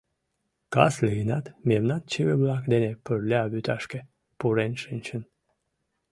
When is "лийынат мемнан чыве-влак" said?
1.05-2.63